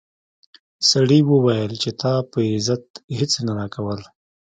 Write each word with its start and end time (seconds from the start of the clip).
سړي 0.89 1.19
وویل 1.31 1.73
چې 1.83 1.89
تا 2.01 2.13
په 2.31 2.39
عزت 2.53 2.85
هیڅ 3.17 3.31
نه 3.45 3.51
راکول. 3.59 4.01